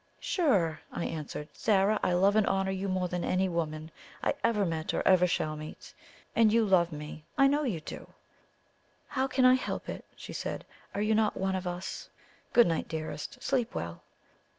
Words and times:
"Sure!" 0.19 0.81
I 0.91 1.05
answered. 1.05 1.49
"Zara, 1.55 1.99
I 2.01 2.13
love 2.13 2.35
and 2.35 2.47
honour 2.47 2.71
you 2.71 2.87
more 2.89 3.07
than 3.07 3.23
any 3.23 3.47
woman 3.47 3.91
I 4.23 4.33
ever 4.43 4.65
met 4.65 4.95
or 4.95 5.07
ever 5.07 5.27
shall 5.27 5.55
meet. 5.55 5.93
And 6.35 6.51
you 6.51 6.65
love 6.65 6.91
me 6.91 7.23
I 7.37 7.45
know 7.45 7.61
you 7.61 7.81
do!" 7.81 8.07
"How 9.09 9.27
can 9.27 9.45
I 9.45 9.53
help 9.53 9.87
it?" 9.87 10.03
she 10.15 10.33
said. 10.33 10.65
"Are 10.95 11.03
you 11.03 11.13
not 11.13 11.37
one 11.37 11.53
of 11.55 11.67
us? 11.67 12.09
Good 12.51 12.65
night, 12.65 12.87
dearest! 12.87 13.43
Sleep 13.43 13.75
well!" 13.75 14.01